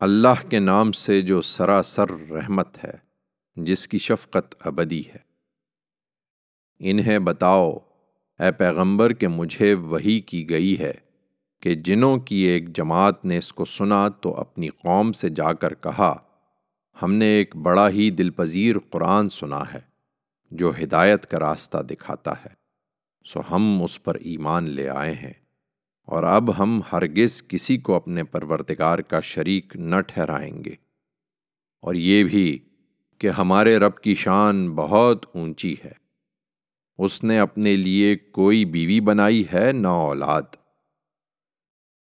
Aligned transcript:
اللہ 0.00 0.48
کے 0.50 0.58
نام 0.58 0.92
سے 0.92 1.22
جو 1.22 1.40
سراسر 1.40 2.30
رحمت 2.30 2.84
ہے، 2.84 2.92
جس 3.56 3.88
کی 3.88 3.98
شفقت 3.98 4.54
ابدی 4.60 5.02
ہے۔ 5.08 5.18
انہیں 6.78 7.18
بتاؤ، 7.18 7.72
اے 8.38 8.52
پیغمبر، 8.52 9.12
کہ 9.12 9.28
مجھے 9.28 9.74
وہی 9.74 10.20
کی 10.20 10.50
گئی 10.50 10.78
ہے 10.78 10.92
کہ 11.60 11.74
جنوں 11.74 12.18
کی 12.18 12.36
ایک 12.36 12.76
جماعت 12.76 13.24
نے 13.24 13.38
اس 13.38 13.52
کو 13.52 13.64
سنا 13.64 14.08
تو 14.08 14.34
اپنی 14.34 14.68
قوم 14.68 15.12
سے 15.12 15.28
جا 15.28 15.52
کر 15.52 15.74
کہا، 15.74 16.16
ہم 17.02 17.14
نے 17.14 17.26
ایک 17.26 17.56
بڑا 17.56 17.88
ہی 17.88 18.10
دل 18.10 18.30
پذیر 18.30 18.76
قرآن 18.90 19.28
سنا 19.28 19.62
ہے 19.74 19.80
جو 20.50 20.72
ہدایت 20.82 21.26
کا 21.26 21.38
راستہ 21.38 21.78
دکھاتا 21.78 22.32
ہے، 22.32 22.54
سو 23.24 23.40
ہم 23.50 23.82
اس 23.82 24.02
پر 24.02 24.14
ایمان 24.14 24.70
لے 24.70 24.88
آئے 24.88 25.14
ہیں۔ 25.14 25.47
اور 26.08 26.22
اب 26.22 26.62
ہم 26.62 26.80
ہرگز 26.92 27.48
کسی 27.48 27.78
کو 27.78 27.94
اپنے 27.94 28.24
پرورتگار 28.24 28.98
کا 28.98 29.20
شریک 29.20 29.76
نہ 29.76 30.00
ٹھہرائیں 30.00 30.64
گے۔ 30.64 30.74
اور 31.82 31.94
یہ 31.94 32.24
بھی 32.24 32.58
کہ 33.18 33.28
ہمارے 33.28 33.76
رب 33.76 33.98
کی 33.98 34.14
شان 34.14 34.70
بہت 34.70 35.26
اونچی 35.34 35.74
ہے۔ 35.84 35.92
اس 36.98 37.24
نے 37.24 37.38
اپنے 37.38 37.76
لیے 37.76 38.16
کوئی 38.16 38.64
بیوی 38.64 39.00
بنائی 39.00 39.44
ہے 39.54 39.72
نہ 39.72 39.88
اولاد۔ 39.88 40.42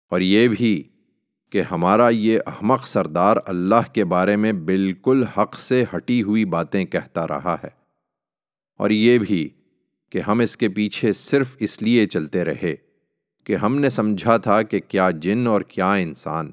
اور 0.10 0.22
یہ 0.22 0.48
بھی 0.48 0.84
کہ 1.50 1.62
ہمارا 1.62 2.10
یہ 2.10 2.40
احمق 2.46 2.88
سردار 2.88 3.38
اللہ 3.46 3.94
کے 3.94 4.06
بارے 4.06 4.36
میں 4.36 4.54
بالکل 4.54 5.24
حق 5.24 5.60
سے 5.60 5.84
ہٹی 5.96 6.24
ہوئی 6.24 6.46
باتیں 6.46 6.86
کہتا 6.86 7.28
رہا 7.28 7.56
ہے۔ 7.64 7.70
اور 8.78 8.90
یہ 8.90 9.18
بھی 9.18 9.50
کہ 10.10 10.20
ہم 10.20 10.40
اس 10.40 10.58
کے 10.58 10.70
پیچھے 10.70 11.14
صرف 11.14 11.56
اس 11.60 11.82
لیے 11.82 12.06
چلتے 12.06 12.46
رہے 12.46 12.85
کہ 13.46 13.56
ہم 13.56 13.80
نے 13.80 13.90
سمجھا 13.90 14.38
تھا 14.38 14.62
کہ 14.62 14.80
کیا 14.88 15.10
جن 15.12 15.48
اور 15.48 15.62
کیا 15.62 15.94
انسان 15.94 16.52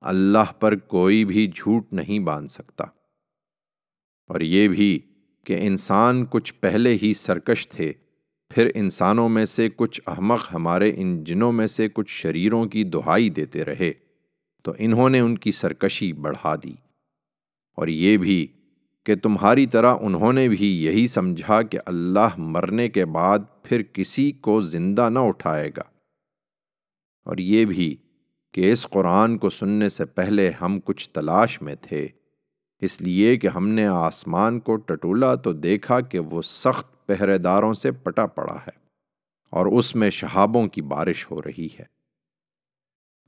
اللہ 0.00 0.52
پر 0.60 0.76
کوئی 0.76 1.24
بھی 1.24 1.52
جھوٹ 1.54 1.92
نہیں 1.92 2.18
باندھ 2.18 2.50
سکتا۔ 2.50 2.84
اور 4.28 4.40
یہ 4.40 4.68
بھی 4.68 4.98
کہ 5.44 5.58
انسان 5.60 6.26
کچھ 6.30 6.54
پہلے 6.54 6.98
ہی 7.02 7.14
سرکش 7.14 7.68
تھے، 7.68 7.92
پھر 8.50 8.70
انسانوں 8.74 9.28
میں 9.28 9.44
سے 9.44 9.68
کچھ 9.76 10.00
احمق 10.06 10.54
ہمارے 10.54 10.92
ان 10.96 11.24
جنوں 11.24 11.52
میں 11.52 11.66
سے 11.66 11.88
کچھ 11.88 12.10
شریروں 12.10 12.66
کی 12.66 12.84
دہائی 12.84 13.30
دیتے 13.30 13.64
رہے، 13.64 13.92
تو 14.62 14.72
انہوں 14.78 15.10
نے 15.10 15.20
ان 15.20 15.38
کی 15.38 15.52
سرکشی 15.52 16.12
بڑھا 16.12 16.54
دی۔ 16.56 16.72
اور 17.76 17.88
یہ 17.88 18.16
بھی 18.16 18.46
کہ 19.04 19.14
تمہاری 19.14 19.66
طرح 19.66 19.94
انہوں 20.00 20.32
نے 20.32 20.48
بھی 20.48 20.84
یہی 20.84 21.08
سمجھا 21.08 21.62
کہ 21.62 21.78
اللہ 21.86 22.28
مرنے 22.36 22.88
کے 22.88 23.04
بعد 23.04 23.38
پھر 23.62 23.82
کسی 23.92 24.32
کو 24.32 24.60
زندہ 24.60 25.10
نہ 25.10 25.18
اٹھائے 25.18 25.70
گا۔ 25.76 25.93
اور 27.24 27.38
یہ 27.38 27.64
بھی 27.64 27.96
کہ 28.52 28.72
اس 28.72 28.86
قرآن 28.86 29.38
کو 29.38 29.50
سننے 29.50 29.88
سے 29.88 30.04
پہلے 30.04 30.50
ہم 30.60 30.80
کچھ 30.84 31.10
تلاش 31.10 31.62
میں 31.62 31.74
تھے۔ 31.80 32.08
اس 32.80 33.02
لیے 33.02 33.36
کہ 33.36 33.46
ہم 33.46 33.68
نے 33.68 33.86
آسمان 33.86 34.60
کو 34.60 34.76
ٹٹولا 34.76 35.34
تو 35.34 35.52
دیکھا 35.52 36.00
کہ 36.00 36.18
وہ 36.18 36.42
سخت 36.42 37.06
پہرے 37.06 37.38
داروں 37.38 37.74
سے 37.74 37.92
پٹا 37.92 38.26
پڑا 38.26 38.54
ہے 38.54 38.78
اور 39.50 39.66
اس 39.66 39.94
میں 39.94 40.10
شہابوں 40.10 40.66
کی 40.68 40.82
بارش 40.82 41.30
ہو 41.30 41.42
رہی 41.42 41.66
ہے۔ 41.66 41.84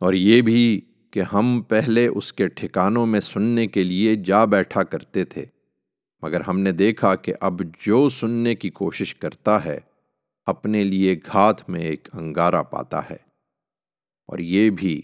اور 0.01 0.15
یہ 0.15 0.43
بھی 0.43 0.81
کہ 1.11 1.23
ہم 1.23 1.63
پہلے 1.69 2.07
اس 2.07 2.33
کے 2.33 2.49
ٹھکانوں 2.49 3.07
میں 3.07 3.21
سننے 3.21 3.67
کے 3.67 3.85
لیے 3.85 4.17
جا 4.17 4.45
بیٹھا 4.45 4.83
کرتے 4.83 5.25
تھے، 5.25 5.45
مگر 6.23 6.41
ہم 6.41 6.61
نے 6.61 6.73
دیکھا 6.73 7.15
کہ 7.15 7.35
اب 7.41 7.63
جو 7.87 8.09
سننے 8.09 8.55
کی 8.55 8.71
کوشش 8.71 9.15
کرتا 9.15 9.65
ہے، 9.65 9.79
اپنے 10.47 10.85
لیے 10.85 11.17
گھات 11.33 11.71
میں 11.71 11.81
ایک 11.81 12.09
انگارہ 12.13 12.63
پاتا 12.63 13.11
ہے۔ 13.11 13.26
اور 14.27 14.39
یہ 14.39 14.71
بھی 14.71 15.03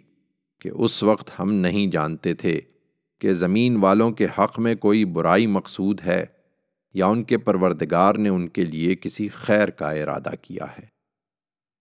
کہ 0.61 0.71
اس 0.75 1.03
وقت 1.03 1.31
ہم 1.39 1.53
نہیں 1.53 1.87
جانتے 1.87 2.35
تھے 2.35 2.61
کہ 3.21 3.33
زمین 3.33 3.77
والوں 3.77 4.11
کے 4.11 4.27
حق 4.39 4.59
میں 4.59 4.75
کوئی 4.75 5.05
برائی 5.05 5.47
مقصود 5.47 6.01
ہے 6.01 6.25
یا 6.95 7.07
ان 7.07 7.25
کے 7.25 7.39
پروردگار 7.39 8.15
نے 8.15 8.29
ان 8.29 8.49
کے 8.49 8.65
لیے 8.65 8.95
کسی 8.95 9.29
خیر 9.29 9.71
کا 9.71 9.91
ارادہ 9.91 10.31
کیا 10.43 10.65
ہے۔ 10.79 10.87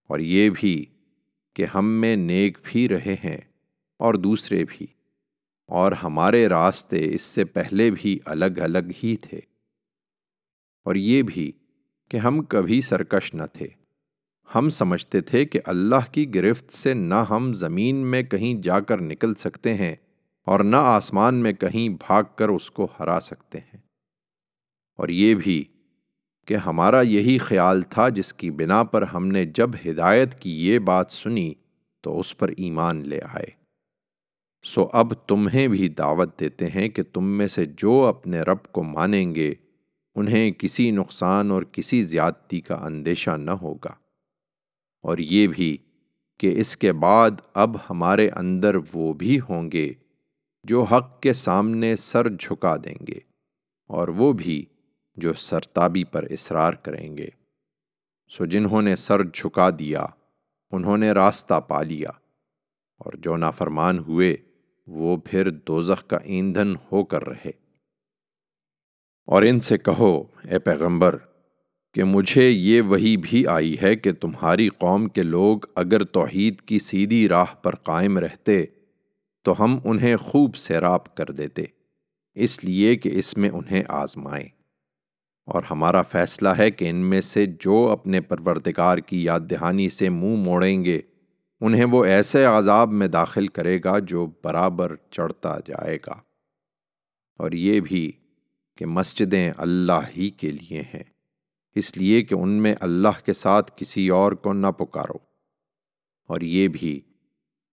اور 0.09 0.19
یہ 0.19 0.49
بھی 0.49 0.85
کہ 1.55 1.65
ہم 1.65 1.85
میں 1.85 2.15
نیک 2.15 2.57
بھی 2.63 2.89
رہے 2.89 3.15
ہیں 3.23 3.37
اور 3.99 4.13
دوسرے 4.13 4.63
بھی، 4.69 4.87
اور 5.67 5.91
ہمارے 5.91 6.47
راستے 6.47 7.13
اس 7.15 7.21
سے 7.21 7.45
پہلے 7.45 7.91
بھی 7.91 8.19
الگ 8.25 8.59
الگ 8.61 8.91
ہی 9.03 9.15
تھے۔ 9.15 9.39
اور 10.85 10.95
یہ 10.95 11.23
بھی 11.23 11.51
کہ 12.09 12.17
ہم 12.17 12.43
کبھی 12.43 12.81
سرکش 12.81 13.33
نہ 13.33 13.43
تھے۔ 13.53 13.67
ہم 14.55 14.69
سمجھتے 14.69 15.21
تھے 15.21 15.45
کہ 15.45 15.59
اللہ 15.65 16.11
کی 16.11 16.35
گرفت 16.35 16.73
سے 16.73 16.93
نہ 16.93 17.25
ہم 17.29 17.53
زمین 17.53 17.95
میں 17.95 18.23
کہیں 18.23 18.61
جا 18.61 18.79
کر 18.79 19.01
نکل 19.01 19.35
سکتے 19.35 19.73
ہیں 19.73 19.95
اور 20.45 20.59
نہ 20.59 20.75
آسمان 20.75 21.35
میں 21.35 21.53
کہیں 21.53 21.89
بھاگ 21.89 22.23
کر 22.35 22.49
اس 22.49 22.71
کو 22.71 22.87
ہرا 22.99 23.19
سکتے 23.21 23.57
ہیں۔ 23.57 23.77
اور 24.97 25.09
یہ 25.09 25.35
بھی 25.35 25.63
کہ 26.47 26.55
ہمارا 26.55 27.01
یہی 27.01 27.37
خیال 27.37 27.81
تھا 27.81 28.09
جس 28.09 28.33
کی 28.33 28.51
بنا 28.51 28.83
پر 28.83 29.01
ہم 29.01 29.27
نے 29.27 29.45
جب 29.45 29.69
ہدایت 29.85 30.35
کی 30.35 30.67
یہ 30.67 30.79
بات 30.79 31.11
سنی 31.11 31.53
تو 32.01 32.19
اس 32.19 32.37
پر 32.37 32.49
ایمان 32.57 33.09
لے 33.09 33.19
آئے۔ 33.33 33.47
سو 34.63 34.87
اب 34.93 35.13
تمہیں 35.27 35.67
بھی 35.67 35.89
دعوت 35.89 36.39
دیتے 36.39 36.67
ہیں 36.67 36.89
کہ 36.89 37.03
تم 37.13 37.25
میں 37.25 37.47
سے 37.47 37.65
جو 37.65 38.05
اپنے 38.05 38.41
رب 38.41 38.63
کو 38.71 38.83
مانیں 38.83 39.35
گے 39.35 39.53
انہیں 40.15 40.51
کسی 40.51 40.91
نقصان 40.91 41.51
اور 41.51 41.63
کسی 41.63 42.01
زیادتی 42.01 42.61
کا 42.61 42.75
اندیشہ 42.75 43.31
نہ 43.31 43.51
ہوگا۔ 43.51 43.91
اور 45.01 45.17
یہ 45.17 45.47
بھی 45.47 45.77
کہ 46.39 46.59
اس 46.59 46.77
کے 46.77 46.93
بعد 46.93 47.31
اب 47.53 47.77
ہمارے 47.89 48.29
اندر 48.29 48.75
وہ 48.93 49.13
بھی 49.13 49.39
ہوں 49.39 49.71
گے 49.71 49.93
جو 50.63 50.83
حق 50.83 51.21
کے 51.21 51.33
سامنے 51.33 51.95
سر 51.95 52.29
جھکا 52.29 52.75
دیں 52.77 53.05
گے 53.07 53.19
اور 53.87 54.07
وہ 54.07 54.33
بھی 54.33 54.65
جو 55.15 55.33
سرتابی 55.33 56.03
پر 56.03 56.23
اصرار 56.23 56.73
کریں 56.73 57.17
گے۔ 57.17 57.29
سو 58.29 58.45
جنہوں 58.45 58.81
نے 58.81 58.95
سر 58.95 59.23
جھکا 59.23 59.69
دیا، 59.69 60.05
انہوں 60.71 60.97
نے 60.97 61.11
راستہ 61.11 61.59
پا 61.67 61.81
لیا 61.81 62.09
اور 62.97 63.13
جو 63.13 63.37
نافرمان 63.37 63.99
ہوئے، 63.99 64.37
وہ 64.87 65.17
پھر 65.17 65.49
دوزخ 65.49 66.07
کا 66.07 66.17
ایندھن 66.17 66.75
ہو 66.91 67.05
کر 67.05 67.27
رہے۔ 67.27 67.51
اور 69.25 69.43
ان 69.43 69.59
سے 69.59 69.77
کہو، 69.77 70.23
اے 70.51 70.59
پیغمبر 70.59 71.17
کہ 71.93 72.03
مجھے 72.03 72.49
یہ 72.49 72.81
وہی 72.81 73.17
بھی 73.17 73.47
آئی 73.47 73.75
ہے 73.81 73.95
کہ 73.95 74.11
تمہاری 74.11 74.69
قوم 74.69 75.07
کے 75.07 75.23
لوگ 75.23 75.59
اگر 75.75 76.03
توحید 76.03 76.61
کی 76.61 76.79
سیدھی 76.79 77.29
راہ 77.29 77.55
پر 77.61 77.75
قائم 77.75 78.17
رہتے 78.17 78.65
تو 79.43 79.63
ہم 79.63 79.79
انہیں 79.83 80.15
خوب 80.15 80.55
سیراب 80.55 81.15
کر 81.15 81.25
دیتے، 81.25 81.63
اس 82.35 82.63
لیے 82.63 82.95
کہ 82.95 83.09
اس 83.13 83.37
میں 83.37 83.49
انہیں 83.49 83.83
آزمائیں۔ 83.87 84.47
اور 85.45 85.63
ہمارا 85.71 86.01
فیصلہ 86.01 86.49
ہے 86.49 86.71
کہ 86.71 86.89
ان 86.89 86.95
میں 86.95 87.21
سے 87.21 87.45
جو 87.45 87.89
اپنے 87.89 88.21
پروردگار 88.21 88.97
کی 88.97 89.23
یاد 89.23 89.39
دہانی 89.39 89.89
سے 89.89 90.09
منہ 90.09 90.35
موڑیں 90.35 90.85
گے، 90.85 90.99
انہیں 91.61 91.85
وہ 91.85 92.05
ایسے 92.05 92.45
عذاب 92.45 92.91
میں 92.91 93.07
داخل 93.07 93.47
کرے 93.47 93.79
گا 93.83 93.99
جو 93.99 94.27
برابر 94.43 94.95
چڑھتا 95.11 95.57
جائے 95.67 95.97
گا۔ 96.07 96.13
اور 97.37 97.51
یہ 97.51 97.79
بھی 97.79 98.11
کہ 98.77 98.85
مسجدیں 98.85 99.51
اللہ 99.57 99.99
ہی 100.17 100.29
کے 100.29 100.51
لیے 100.51 100.81
ہیں۔ 100.81 101.03
اس 101.75 101.97
لیے 101.97 102.23
کہ 102.23 102.35
ان 102.35 102.49
میں 102.49 102.75
اللہ 102.79 103.25
کے 103.25 103.33
ساتھ 103.33 103.71
کسی 103.75 104.09
اور 104.09 104.31
کو 104.31 104.53
نہ 104.53 104.67
پکارو۔ 104.67 105.31
اور 106.27 106.41
یہ 106.41 106.67
بھی 106.67 107.01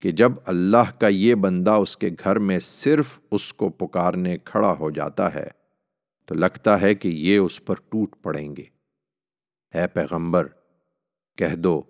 کہ 0.00 0.10
جب 0.10 0.32
اللہ 0.46 1.00
کا 1.00 1.08
یہ 1.08 1.34
بندہ 1.34 1.70
اس 1.70 1.96
کے 1.96 2.10
گھر 2.24 2.38
میں 2.38 2.58
صرف 2.58 3.20
اس 3.30 3.52
کو 3.54 3.68
پکارنے 3.68 4.38
کھڑا 4.38 4.74
ہو 4.78 4.90
جاتا 4.90 5.34
ہے، 5.34 5.48
تو 6.26 6.34
لگتا 6.34 6.80
ہے 6.80 6.94
کہ 6.94 7.08
یہ 7.08 7.38
اس 7.38 7.64
پر 7.64 7.74
ٹوٹ 7.88 8.22
پڑیں 8.22 8.56
گے۔ 8.56 8.62
اے 9.74 9.86
پیغمبر، 9.86 10.46
کہہ 11.36 11.54
دو، 11.54 11.82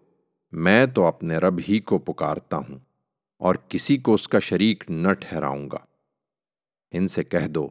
میں 0.52 0.86
تو 0.86 1.04
اپنے 1.04 1.36
رب 1.36 1.60
ہی 1.68 1.80
کو 1.80 1.98
پکارتا 1.98 2.56
ہوں 2.56 2.78
اور 3.38 3.54
کسی 3.54 3.98
کو 3.98 4.14
اس 4.14 4.28
کا 4.28 4.38
شریک 4.38 4.84
نہ 4.90 5.12
ٹھہراؤں 5.12 5.70
گا۔ 5.70 5.78
ان 6.90 7.08
سے 7.08 7.24
کہہ 7.24 7.48
دو، 7.48 7.68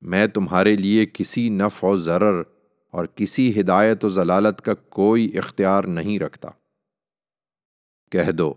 میں 0.00 0.26
تمہارے 0.26 0.76
لیے 0.76 1.06
کسی 1.12 1.48
نفع 1.48 1.86
و 1.86 1.96
ضرر 1.96 2.42
اور 2.94 3.06
کسی 3.06 3.50
ہدایت 3.60 4.04
و 4.04 4.08
ضلالت 4.08 4.60
کا 4.60 4.74
کوئی 4.74 5.36
اختیار 5.38 5.84
نہیں 5.84 6.18
رکھتا۔ 6.18 6.50
کہہ 8.12 8.30
دو، 8.30 8.52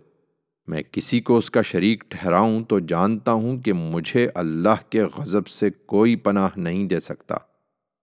میں 0.68 0.82
کسی 0.92 1.20
کو 1.22 1.38
اس 1.38 1.50
کا 1.52 1.62
شریک 1.62 2.04
ٹھہراؤں 2.10 2.64
تو 2.64 2.80
جانتا 2.80 3.32
ہوں 3.32 3.58
کہ 3.58 3.74
مجھے 3.74 4.28
اللہ 4.36 4.90
کے 4.90 5.04
غضب 5.16 5.48
سے 5.48 5.70
کوئی 5.86 6.16
پناہ 6.16 6.58
نہیں 6.58 6.88
دے 6.88 7.00
سکتا، 7.00 7.36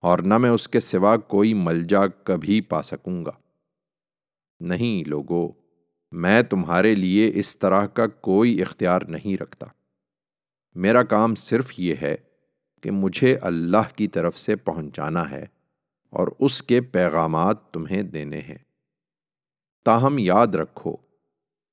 اور 0.03 0.19
نہ 0.19 0.39
میں 0.39 0.51
اس 0.51 0.69
کے 0.69 0.81
سوا 0.81 1.17
کوئی 1.17 1.55
ملجا 1.55 2.07
کبھی 2.25 2.61
پا 2.61 2.83
سکوں 2.83 3.25
گا۔ 3.25 3.33
نہیں 4.61 5.09
لوگو، 5.09 5.51
میں 6.13 6.41
تمہارے 6.43 6.95
لیے 6.95 7.31
اس 7.35 7.57
طرح 7.59 7.87
کا 7.87 8.07
کوئی 8.07 8.61
اختیار 8.63 9.03
نہیں 9.09 9.41
رکھتا۔ 9.43 9.67
میرا 10.77 11.03
کام 11.03 11.35
صرف 11.35 11.73
یہ 11.79 11.95
ہے 12.03 12.17
کہ 12.83 12.91
مجھے 12.91 13.37
اللہ 13.43 13.97
کی 13.97 14.09
طرف 14.09 14.39
سے 14.39 14.57
پہنچانا 14.57 15.31
ہے۔ 15.31 15.45
اور 16.11 16.29
اس 16.39 16.63
کے 16.63 16.81
پیغامات 16.81 17.71
تمہیں 17.71 18.03
دینے 18.03 18.39
ہیں۔ 18.39 18.59
تاہم 19.85 20.19
یاد 20.19 20.47
رکھو 20.47 20.97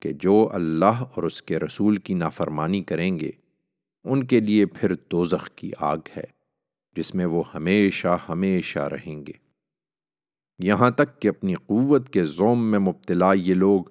کہ 0.02 0.12
جو 0.14 0.50
اللہ 0.52 0.86
اور 0.86 1.24
اس 1.24 1.42
کے 1.42 1.60
رسول 1.60 1.98
کی 1.98 2.14
نافرمانی 2.14 2.84
کریں 2.84 3.20
گے، 3.20 3.32
ان 4.04 4.24
کے 4.24 4.40
لیے 4.40 4.66
پھر 4.66 4.94
دوزخ 5.12 5.50
کی 5.56 5.72
آگ 5.78 5.98
ہے، 6.18 6.24
جس 6.96 7.16
میں 7.16 7.26
وہ 7.26 7.44
ہمیشہ 7.54 8.18
ہمیشہ 8.30 8.80
رہیں 8.80 9.26
گے۔ 9.26 9.32
یہاں 10.60 10.92
تک 10.92 11.22
کہ 11.22 11.28
اپنی 11.28 11.54
قوت 11.56 12.10
کے 12.10 12.24
زوم 12.24 12.72
میں 12.72 12.80
مبتلا 12.80 13.34
یہ 13.34 13.54
لوگ 13.54 13.84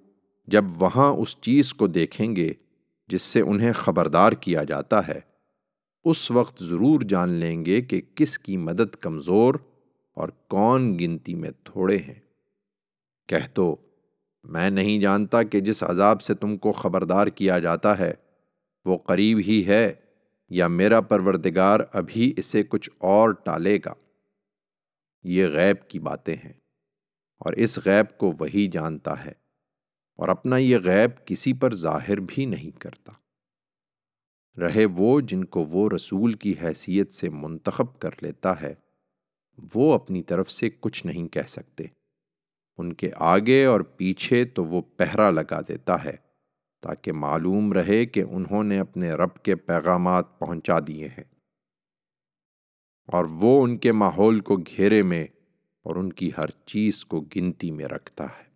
جب 0.47 0.65
وہاں 0.79 1.13
اس 1.13 1.37
چیز 1.41 1.75
کو 1.75 1.87
دیکھیں 1.87 2.37
گے 2.37 2.53
جس 3.09 3.23
سے 3.23 3.41
انہیں 3.41 3.73
خبردار 3.73 4.33
کیا 4.33 4.65
جاتا 4.65 5.09
ہے، 5.09 5.21
اس 6.05 6.31
وقت 6.31 6.65
ضرور 6.65 7.01
جان 7.01 7.29
لیں 7.29 7.65
گے 7.65 7.83
کہ 7.83 8.01
کس 8.15 8.39
کی 8.39 8.57
مدد 8.57 8.97
کمزور 8.97 9.55
اور 10.17 10.29
کون 10.49 10.93
گنتی 10.99 11.35
میں 11.35 11.51
تھوڑے 11.65 11.97
ہیں؟ 11.99 12.21
کہہ 13.29 13.47
تو، 13.55 13.75
میں 14.45 14.71
نہیں 14.71 15.01
جانتا 15.01 15.43
کہ 15.43 15.61
جس 15.61 15.83
عذاب 15.83 16.23
سے 16.23 16.35
تم 16.35 16.57
کو 16.57 16.73
خبردار 16.73 17.27
کیا 17.27 17.59
جاتا 17.59 17.99
ہے، 17.99 18.13
وہ 18.87 18.97
قریب 18.99 19.39
ہی 19.39 19.65
ہے 19.67 19.93
یا 20.51 20.67
میرا 20.69 21.01
پروردگار 21.01 21.81
ابھی 21.93 22.33
اسے 22.37 22.63
کچھ 22.63 22.91
اور 22.99 23.31
ٹالے 23.45 23.79
گا۔ 23.85 23.95
یہ 25.25 25.47
غیب 25.47 25.89
کی 25.89 25.99
باتیں 25.99 26.35
ہیں، 26.35 26.53
اور 27.41 27.53
اس 27.55 27.79
غیب 27.85 28.17
کو 28.19 28.33
وہی 28.41 28.67
جانتا 28.69 29.25
ہے، 29.25 29.33
اور 30.19 30.29
اپنا 30.29 30.57
یہ 30.57 30.79
غیب 30.85 31.27
کسی 31.27 31.53
پر 31.53 31.75
ظاہر 31.75 32.21
بھی 32.21 32.47
نہیں 32.47 32.79
کرتا۔ 32.81 33.13
رہے 34.57 34.85
وہ 34.97 35.21
جن 35.21 35.45
کو 35.45 35.65
وہ 35.65 35.89
رسول 35.91 36.33
کی 36.33 36.55
حیثیت 36.63 37.13
سے 37.13 37.29
منتخب 37.31 37.99
کر 37.99 38.23
لیتا 38.23 38.61
ہے۔ 38.61 38.75
وہ 39.75 39.95
اپنی 39.95 40.23
طرف 40.23 40.51
سے 40.51 40.71
کچھ 40.81 41.07
نہیں 41.07 41.29
کہہ 41.29 41.49
سکتے۔ 41.49 41.85
ان 42.79 42.93
کے 42.93 43.11
آگے 43.17 43.65
اور 43.65 43.81
پیچھے 43.81 44.45
تو 44.45 44.65
وہ 44.65 44.83
پہرا 44.83 45.31
لگا 45.31 45.61
دیتا 45.61 46.05
ہے 46.05 46.13
تاکہ 46.83 47.13
معلوم 47.13 47.73
رہے 47.73 48.07
کہ 48.07 48.25
انہوں 48.31 48.65
نے 48.65 48.79
اپنے 48.79 49.13
رب 49.13 49.43
کے 49.43 49.57
پیغامات 49.57 50.39
پہنچا 50.39 50.79
دیے 50.87 51.09
ہیں۔ 51.09 51.25
اور 53.07 53.25
وہ 53.25 53.65
ان 53.65 53.79
کے 53.79 53.93
ماحول 53.93 54.41
کو 54.41 54.57
گھیرے 54.57 55.03
میں 55.03 55.25
اور 55.83 55.97
ان 55.97 56.13
کی 56.13 56.31
ہر 56.39 56.51
چیز 56.51 57.05
کو 57.05 57.21
گنتی 57.21 57.71
میں 57.71 57.85
رکھتا 57.85 58.25
ہے۔ 58.25 58.54